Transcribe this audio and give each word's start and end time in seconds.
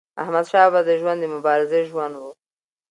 احمدشاه 0.23 0.65
بابا 0.67 0.81
د 0.87 0.91
ژوند 1.01 1.19
د 1.21 1.25
مبارزې 1.35 1.81
ژوند 1.89 2.13
و. 2.21 2.23